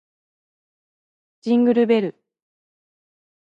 [1.41, 2.23] ジングルベル